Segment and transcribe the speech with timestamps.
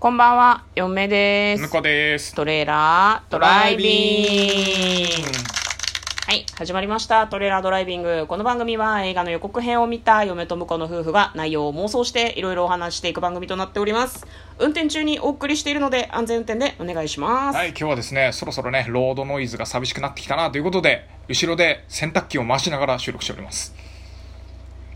[0.00, 1.62] こんばんは、嫁です。
[1.64, 2.32] 向こうです。
[2.32, 5.28] トレーラードライビング。
[6.24, 7.26] はい、始まりました。
[7.26, 8.26] トレーラードライビング。
[8.28, 14.24] この番組は映画の予告編を見た嫁と婿の夫婦が内容を妄想していろいろお話していく番組となっております。
[14.60, 17.56] 運転中にお送りしているので安全運転でお願いします。
[17.56, 23.74] はい、今日はですね、そろそろね、ロードノイズが寂しくなってきたなということで、後ろで洗濯機を回しながら収録しております。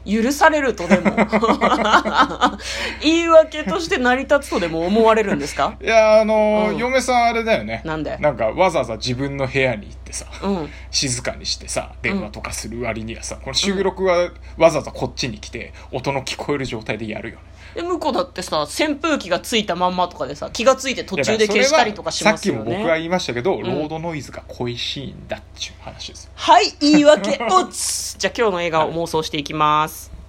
[0.05, 1.13] 許されるとでも。
[3.03, 5.77] 言い訳として成り立つとでも思われるんですか？
[5.81, 6.77] いや、あのーうん。
[6.79, 7.83] 嫁さんあれだよね。
[7.85, 8.17] なんで？
[8.19, 10.69] なんかわざわざ自分の部屋に行ってさ、うん。
[10.91, 17.43] 静かにしてさ、電話とかする割にはさ、この収録はわざわざこっちに来て、音の聞こえる状態でやるよね。
[17.75, 26.31] で向こうだってさ扇風機がついたまんまとかでさ気がついて途中で消したりとかしますよいやそれはさっきも僕はね言いましたけど、ロードノイズが恋しいんだっていう話ですよ。
[26.35, 28.17] はい言い訳おつ。
[28.19, 30.22] じゃあ今日の映画を妄想していきます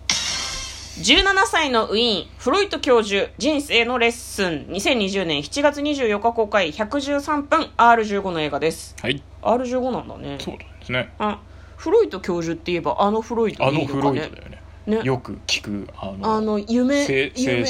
[0.99, 8.95] 17歳のウィーンフロイト教授人生のレッスン2020年7月24日公開113分 R15 の映画です。
[9.02, 9.23] はい。
[9.41, 10.38] R15 なんだね。
[10.39, 11.11] そうなんですね。
[11.17, 11.39] あ
[11.77, 14.61] フロイト教授って言えばあのフロイトあのフロイトねだよね。
[14.86, 15.02] ね。
[15.03, 17.66] よく聞く、あの、あの夢せ夢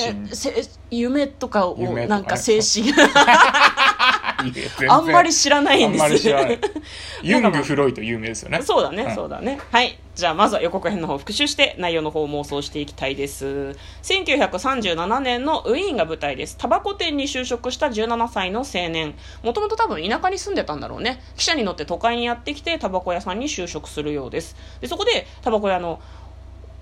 [0.91, 2.91] 夢とかをなんか精神
[4.89, 6.59] あんまり知らないんですあんまり知らない。
[7.23, 8.61] ユング・フロイト有名ですよね。
[8.61, 9.59] そうだね、うんそうだね。
[9.71, 9.97] はい。
[10.15, 13.75] じゃあ、まずは予告編の方を復習して、内容の方を妄想していきたいです。
[14.03, 16.55] 1937年のウィーンが舞台です。
[16.55, 19.15] タバコ店に就職した17歳の青年。
[19.41, 21.19] もともと多分田舎に住んでたんだろうね。
[21.35, 24.55] 汽車に乗って都会にやってきて、タバコ屋さんに就職するようです。
[24.81, 25.99] で、そこで、タバコ屋の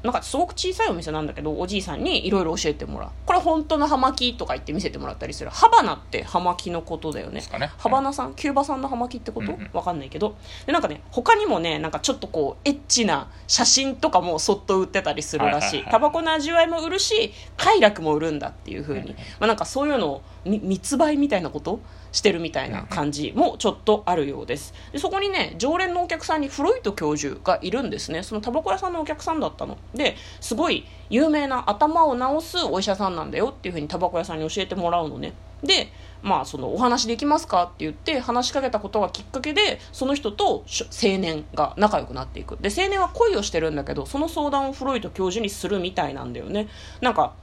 [0.04, 3.10] なんかすごく小さいお店なんだけどおじいさんにいろいろ教えてもらう。
[3.26, 5.50] これ本当の葉巻とか言って見せてもらったりする。
[5.52, 7.42] ハバナって葉巻のことだよね。
[7.60, 7.72] ね。
[7.78, 8.34] ハバナさん？
[8.34, 9.70] キューバ産の葉巻ってこと、うんうん。
[9.74, 10.36] わかんないけど。
[10.66, 21.80] でなんかね他にもねなんかちょっとこうエッチな写真とかもそっと売ってたりするらしい,、タバコの味わいも売るし快楽も売るんだっていう風に、まあ、なんかそういうのをみ密売みたいなこと？
[22.12, 24.74] してるみたいな感じもちょっとあるようです。
[24.92, 28.24] でそこにね常連のお客さんにフロイト教授がいるんですね。
[28.24, 29.78] そのタバコ屋さんのお客さんだったの。
[29.94, 35.34] ですごい有名な頭を治すお医者さんなんだよっていうふうにタバコ屋さんに教えてもらうのね。
[35.64, 35.92] で
[36.24, 42.58] まあそのお話できますかって言って話しかけたことがきっかけでその人と青年が仲良くなっていく。
[42.60, 46.68] で青年は恋をしてるんだけどその相談をフロイト教授にするみたいなんだよね。
[47.00, 47.34] なんか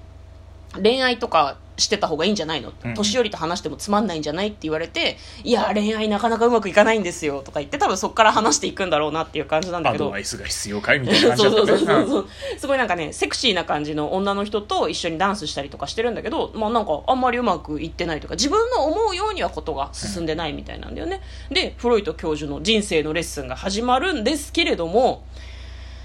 [0.75, 2.73] 恋愛とかしてた方がいいんじゃないの？
[2.85, 2.95] うん。
[2.95, 10.07] 年寄りと話してもつまんないんじゃないって言われていや恋愛なかなかうまくいかないんですよとか言って多分そこから話していくんだろうなっていう感じなんだアけど。
[10.07, 11.67] ドバイスが必要かいみたいな感じだったね。
[11.67, 12.29] そうそうそうそう
[12.59, 21.21] すごいなんかねセクシーな感じの女の人と一緒にダンスしたりとかしてるんだけど、まあ、なんかあんまりうまくいってないとか自分の思うようにはことが進んでないみたいなんだよね。
[21.51, 25.25] でフロイト教授の人生のレッスンが始まるんですけれども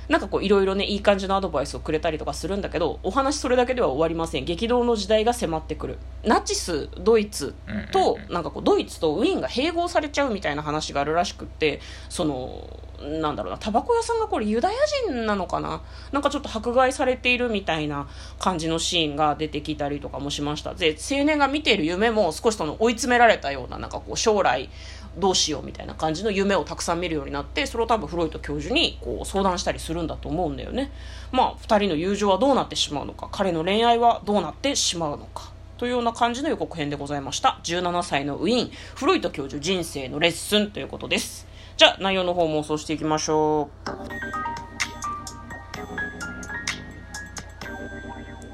[0.09, 4.45] なんかこういろいろねいい感じのアドバイスをくれたりとかするんだけどお話それだけでは終わりません。
[4.45, 5.97] 激動の時代が迫ってくる。
[6.23, 7.53] ナチスドイツ
[7.91, 14.77] となんかこうドイツとウィーンが併合されちゃうみたいな話があるらしくってそのなんだろうなタバコ屋さんがこれユダヤ
[15.07, 15.81] 人なのかな？
[16.11, 18.07] なんかちょっと迫害されているみたいな
[18.39, 20.73] 感じのシーンが出てきたりとかもしました。
[20.73, 24.69] で青年が見ている夢も少しその追い詰められたようななんかこう将来
[25.17, 30.91] どうしようみたいな感じの夢をたくさん見るようになってそれを多分フロイト教授にこう相談したりするんだと思うんだよね。
[31.31, 37.59] まあ2人の友情はどうなってしまうのか彼の恋愛はどうなってしまうのかというような感じの予告編でございました。
[37.63, 41.47] 17歳のウィーンフロイト教授人生のレッスンということです。
[41.75, 43.69] じゃあ内容の方妄想していきましょ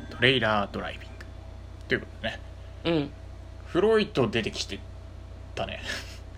[0.09, 1.25] トレイラードライビング。
[1.87, 2.39] ということでね、
[2.85, 3.11] ううん。
[3.67, 4.79] フロイト出てきて
[5.55, 5.81] たね。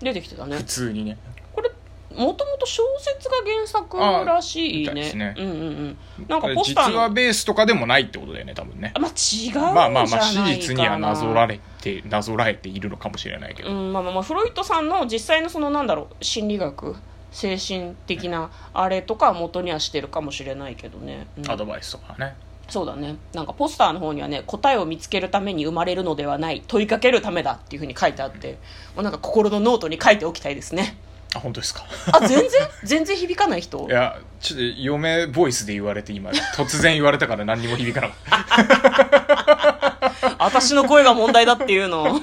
[0.02, 1.18] 出てきてたね普通にね。
[1.52, 1.70] これ
[2.14, 3.96] もともと小説が原作
[4.26, 5.98] らしいあみたいですねねうんうんうん
[6.28, 8.98] なんかポスター実話のベースとかでもないってことだよね、多分ねあ。
[8.98, 13.70] まあ違うんじゃないかなまあまあまあ、史実にはなぞられて、なぞらえているのかもしれないけど。
[13.70, 16.96] うんまあまあまあフロイトさんの実際のそのなんだろう心理学
[17.30, 22.34] 精神的なあれとかは元にはしてるかもしれないけどね、うんアドバイスとかね。
[22.72, 23.16] そうだね。
[23.34, 28.58] なんかポスターの方にはね答えを見つけるために生まれるのではない問いかけるためだっていうふうに書いてあって、
[28.96, 30.96] もうなんか心のノートに書いておきたいですね。
[31.34, 31.84] あ、本当ですか？
[32.12, 32.48] あ全然？
[32.84, 33.86] 全然響かない人？
[33.88, 40.36] いや、ちょっと嫁ボイスで言われて今、突然言われたから何にも響かなかった。
[40.44, 42.20] 私の声が問題だっていうの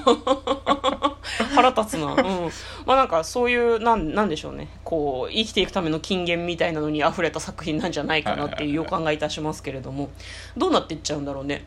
[1.54, 2.12] 腹立つな。
[2.12, 2.50] うん。
[2.86, 4.68] まあなんかそういうなんなんでしょうね。
[4.84, 10.10] こう生きていくための金言みたいなのに溢れた作品なんじゃないかなっていう予感がいたしますけれども。
[10.56, 11.64] どうなっていっちゃうんだろうね。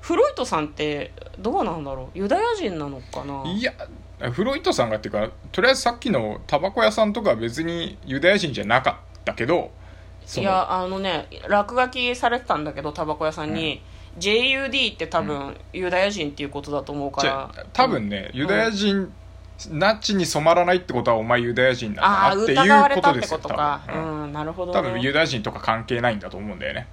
[0.00, 2.18] フロイトさんってどうなんだろう。
[2.18, 3.44] ユダヤ人なのかな。
[3.50, 3.72] いや、
[4.32, 9.70] フロイトさんがっていうか、とりあえずさっきのタバコ屋さんとかは別にユダヤ人じゃなかったけど、
[10.36, 13.82] いやあのね落書きされてたんだけどタバコ屋さんに、
[14.20, 17.50] JUD って多分ユダヤ人っていうことだと思うから。
[17.54, 19.12] あ多分ね、ユダヤ人、
[19.70, 23.48] ナチに染まらないってことはお前ユダヤ人なんだなっていうことですよ多
[23.88, 26.86] 分,、うんなるほど、ね、多分ユダヤ人とか関係ないんだと思うんだよね。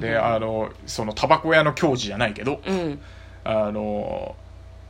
[0.00, 3.00] であのそのタバコ屋の教授じゃないけどうん。
[3.44, 4.36] あの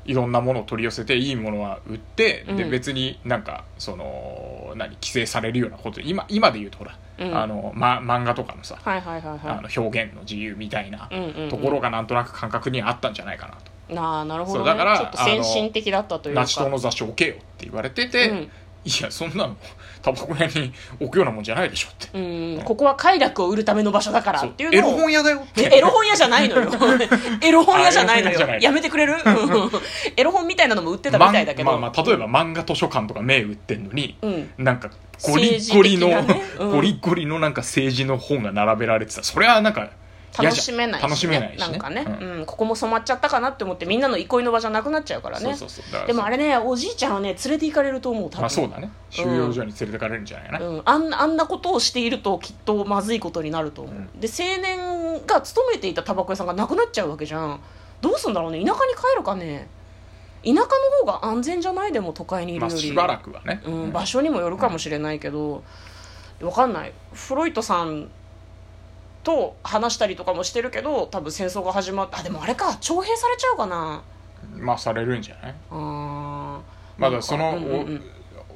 [0.08, 2.70] いろんなものを取り寄せていいものは売って、でうん。
[2.70, 7.37] 別になんかその何規制されるようなこと今今で言うとほら、うん。
[7.37, 11.49] あのま、漫画とかのさ、はいはいはいあはの表現の自由みたいないうんうんうん。
[11.50, 16.40] ところがなんとなく感覚にあったんじゃないかなと、いなあなるほど、ね、そうだからちょっと先進的だったというか。
[16.40, 18.50] ナチ党の雑誌置けよって言われてて、うん
[18.85, 19.57] いやそんなの
[20.01, 22.19] タバコ屋に置くようなもんじゃないでしょって。
[22.19, 24.91] うん、ここは快楽を売るための場所だからっていうのを。
[24.91, 26.71] エロ本屋だよエロ本屋じゃないのよ。
[27.43, 28.41] エロ本屋じゃないのよ。
[28.61, 29.15] やめてくれる？
[29.15, 29.71] う ん
[30.17, 34.51] エロ本みたいなのも売ってたみたいだけど、まあまあ、例えば漫画図書館とか銘打ってんのに、うん。
[34.57, 34.91] なんか
[35.23, 36.71] ゴリッゴリの、ねうん。
[36.73, 39.25] ゴリッゴリのなんか政治の本が並べられてた。
[39.25, 39.91] それはなんか嫌
[40.37, 42.43] 楽しめないし、ね、楽しめないし、ね、なんかね、ううん。
[42.43, 45.55] んここも染まっちゃったかなって思ってみんなの憩いの場じゃなくなっちゃうからね。
[46.07, 48.91] でもあれねおじいちゃんはね連れて行かれると思う多分、まあそうだね。
[49.11, 54.21] 収容所に連れてかれるんじゃないかな、うん、あんあんなことをしているときっとまずいことになると思う、うん。
[54.21, 57.61] で青年が勤めていたタバコ屋さんがなくなっちゃうわけじゃん。
[58.01, 59.69] どうすんだろうね田舎に帰るかね。
[60.45, 60.65] 田舎の
[61.05, 65.65] 方が安全じゃないでも都会にいるより、まあしばらくはね、うん、場所にもよるかもしれないけど、
[66.41, 66.93] わかんない。
[67.13, 68.09] フロイトさん
[69.29, 74.03] と話したりとかもしてるけど多分戦争が始まっあでもあれか徴兵されちゃうかな。
[74.57, 75.55] まあされるんじゃない？
[75.71, 76.61] あー。
[76.97, 78.03] まだそのなんかうんうん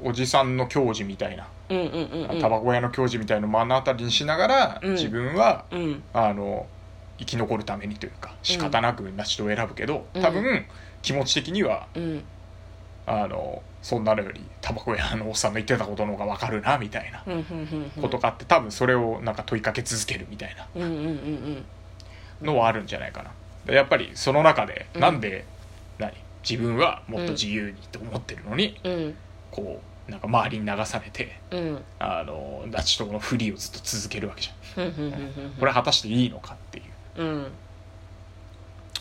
[0.04, 1.46] おおじさんの教授みたいな。
[1.68, 2.40] うんうんうんうん。
[2.40, 4.92] タバコ屋の教授みたいなのを目の当たりにしながら、うん。
[4.92, 6.02] 自分はうん。
[6.14, 6.66] あの
[7.18, 10.22] 生き残るためにというか仕方なくナチ党を選ぶけど、うん。
[10.22, 10.64] 多分
[11.02, 12.24] 気持ち的にはうん。
[13.06, 18.02] あのそんなのよりタバコ屋のおっさんの言ってたことの方が分かるなみたいなうんうんうんうん。
[18.02, 21.64] ことがあって多分それをなんか問いかけ続けるみたいなうんうんうん
[22.40, 23.32] のはあるんじゃないかな。
[23.66, 25.00] でやっぱりその中でうん。
[25.00, 25.44] なんで、
[25.98, 26.12] 何？
[26.48, 28.92] 自分はもっと自由にと思ってるのに、うん。
[28.92, 29.14] うん。
[29.50, 31.84] こうなんか周りに流されてうん。
[31.98, 35.54] あのナチ党のフリーをずっと続けるわけじゃんうんうんうん。
[35.58, 36.82] これは果たしていいのかってい
[37.16, 37.46] う、うん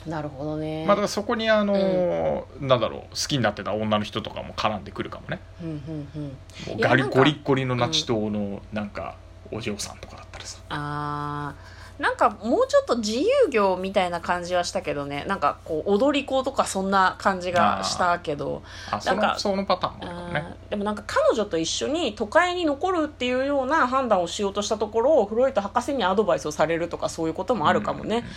[0.06, 0.86] なるほどね。
[0.86, 5.39] まあだからそこにあの、なんだろう好きになってた女の人とかも絡んでくるかもね。
[5.62, 6.24] うんうんうん。
[6.24, 9.15] もうガリゴリッゴリのナチ党のなんか
[9.51, 11.81] お嬢さんとかだったらさ、あー。
[12.01, 15.24] なんかもうちょっと自由業みたいな感じはしたけどね。
[15.27, 18.63] なんかこう踊り子とかそんな感じがしたけど。
[18.89, 20.56] あそなんかのそのパターンもあるかもね。
[20.71, 28.30] でもなんか彼女と一緒に都会に残るっていうような判断をしようとしたところをフロイト博士にアドバイスをされるとかそういうこともあるかもね、うんだか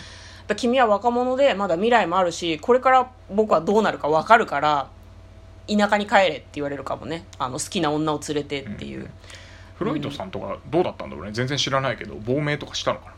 [0.49, 4.89] ら君は若者でまだ未来もあるしこれから僕はどうなるか分かるから
[5.67, 7.25] 田舎に帰れって言われるかもね。
[7.39, 9.09] あの好きな女を連れてっていう、うん。
[9.77, 11.31] フロイトさんとかどうだったんだろうね。
[11.31, 13.13] 全然知らないけど亡命とかしたのか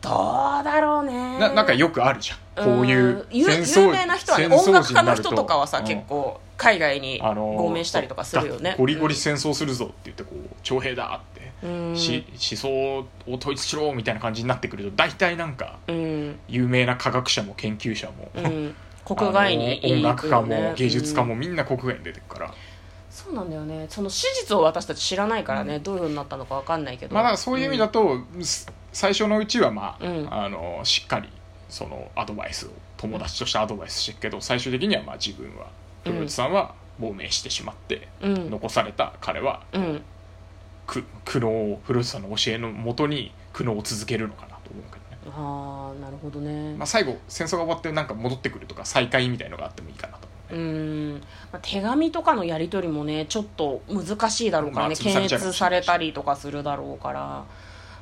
[0.00, 1.38] どうだろうね。
[1.38, 2.64] なななんかよくあるじゃん。
[2.64, 5.84] こういう有名な人はね音楽家の人とかはさ、うん。
[5.84, 8.76] 結構海外にあのー亡命したりとかするよね、だ。
[8.76, 11.41] ゴリゴリ戦争するぞって言ってこう徴兵だって、うん
[11.94, 12.68] し思想
[12.98, 13.06] を
[13.36, 16.38] 統一しろみたいな感じになってくると大体なんかうん。
[16.48, 18.74] 有名な科学者も研究者も、うん、
[19.04, 22.54] 国外に あの音楽家も芸術家うんもみんな国外に出てくから、
[23.12, 23.86] そうなんだよね。
[23.90, 27.14] その史実を私たち知らないからね、どういうふうになったのか分かんないけど。
[27.14, 30.28] まあそういう意味だと、す最初のうちはまあ,、うん。
[30.30, 31.28] あのしっかり
[31.68, 35.66] そのアドバイスを友達としてアドバイスしてるけど最終的にはまあ自分は
[36.06, 36.12] うん。
[36.12, 38.50] プロイトさんは亡命してしまって、うん。
[38.50, 39.98] 残された彼はうん。
[39.98, 40.02] く
[40.86, 51.20] 苦悩をフルーツさんの教えのもとに苦悩を続けるのかなと思うけどね、ああなるほどね、まあ、最後戦争が終わってなんか戻ってくるとか再会みたいのがあってもいいかなと思ううね、ん、ま
[51.52, 57.44] あ、手紙とかのやり取りもねちょっと難しいだろうからね、まあ検閲されたりとかするだろうから。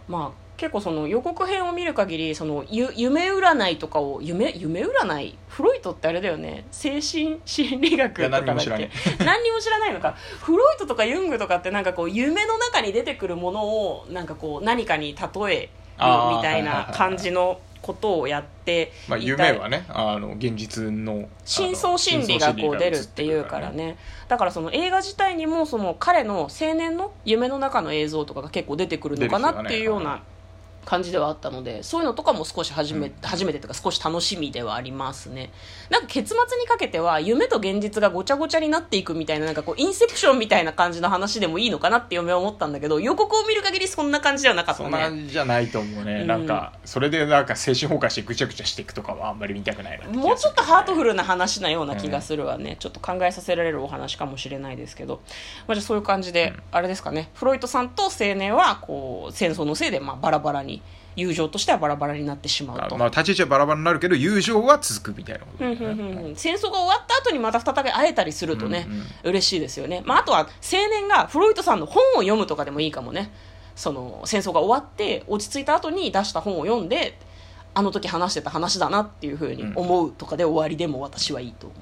[0.09, 5.39] まあ結構その予告編を見る限りそのゆ夢占いとかを夢夢占い？
[5.49, 6.67] フロイトってあれだよね。
[6.71, 8.91] 精神心理学とかだっいや何にも知らけね
[9.25, 10.15] 何にも知らないのか。
[10.43, 15.69] フロイトとかユングとかってなんかこう夢の中に出てくるものをなんかこう何かに例える
[16.37, 23.97] みたいな感じのことをやってまあ、夢はねあの現実の深層心理がこう出るっていうからね。
[24.29, 30.23] だからその映画自体にもその彼の青年の夢の中の映像とかが結構出てくるのかなっていうような
[30.85, 33.15] 感じではあったのでそういうのとかも少し初め,、うん。
[33.23, 35.53] 初めてとか少し楽しみではありますね。
[35.91, 46.27] なんか結末にかけては夢と現実がごちゃごちゃになっていくみたいななんかこうインセプションみたいな感じの話でもいいのかなって嫁は思ったんだけど予告を見る限りそんな感じではなかったそんなね感じじゃないと思うね、うん。
[46.27, 50.29] なんかそれでなんか精神崩壊してぐちゃぐちゃしていくとかはあんまり見たくないなって気がする。
[50.29, 55.23] もうちょっとハートフルな話なような気がするわね、ちょっと考えさせられるお話かもしれないですけど、
[55.67, 57.31] まあ、じゃあそういう感じで、あれですかね。
[57.35, 60.70] フロイトさんと青年はこう戦争のせいでまあバラバラに
[61.17, 62.95] 友情としてはバラバラになってしまうと。
[62.95, 66.37] あまあ立ち位置はバラバラになるけど友情は続くみたいなことうんだよね、うんうんうん。
[66.37, 69.05] 戦争が終わった後にまた再び会えたりするとね、うんうん。
[69.31, 70.47] 嬉しいですよね、まあ、あとは青
[70.91, 73.33] 年がフロイトさんの本を読むとかでもいいかもね。
[73.77, 77.19] その戦争が終わって落ち着いた後に出した本を読んで
[77.73, 81.79] あの時話してた話だなっていうふうに思うとかで終わりでも私はいいと思う。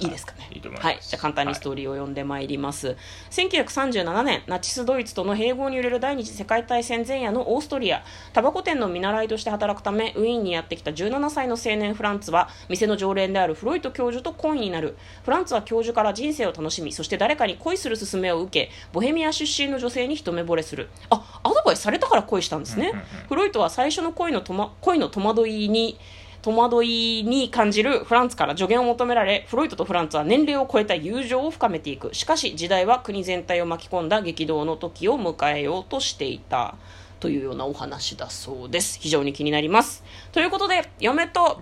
[0.00, 0.48] いいですかね。
[0.52, 0.98] いいはい。
[1.00, 2.96] じゃあ簡単にストーリーを読んでまいります。
[3.30, 8.02] 1937年、ナチスドイツとの併合に揺れる第二次世界大戦前夜のオーストリア。
[8.32, 14.96] タバコ店の見習いとして働くため、ウィーンにやってきた17歳の青年フランツは、店の常連であるフロイト教授と恋になる。
[15.24, 20.88] フランツは教授から人生を楽しみ、そして誰かに恋する勧めを受け、ボヘミア出身の女性に一目惚れする。
[21.10, 22.92] あ、アドバイスされたから恋したんですね。
[23.28, 25.98] フロイトは最初の恋のと、ま、恋の戸惑いに、
[26.42, 32.14] 戸惑いに感じるフランツから助言を求められ、フロイトとフランツは年齢を超えた友情を深めていく。
[32.14, 36.74] しかし、時代は国全体を巻き込んだ激動の時を迎えようとしていた。
[37.20, 38.98] というようなお話だそうです。
[39.00, 40.02] 非常に気になります。
[40.32, 41.60] ということで、嫁と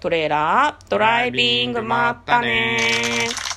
[0.00, 3.47] トレーラードライビング、まったねー。